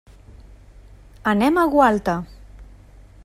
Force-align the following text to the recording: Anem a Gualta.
Anem 1.33 1.61
a 1.63 1.67
Gualta. 1.75 2.17